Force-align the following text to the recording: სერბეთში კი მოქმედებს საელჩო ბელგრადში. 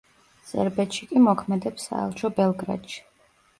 სერბეთში 0.51 1.09
კი 1.11 1.21
მოქმედებს 1.27 1.87
საელჩო 1.91 2.35
ბელგრადში. 2.43 3.01